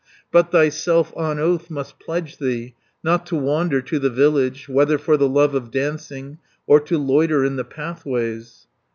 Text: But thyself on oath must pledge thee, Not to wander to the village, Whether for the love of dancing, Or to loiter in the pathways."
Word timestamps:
But 0.31 0.51
thyself 0.51 1.13
on 1.15 1.37
oath 1.37 1.69
must 1.69 1.99
pledge 1.99 2.39
thee, 2.39 2.73
Not 3.03 3.23
to 3.27 3.35
wander 3.35 3.83
to 3.83 3.99
the 3.99 4.09
village, 4.09 4.67
Whether 4.67 4.97
for 4.97 5.15
the 5.15 5.29
love 5.29 5.53
of 5.53 5.69
dancing, 5.69 6.39
Or 6.65 6.79
to 6.79 6.97
loiter 6.97 7.45
in 7.45 7.55
the 7.55 7.63
pathways." 7.65 8.65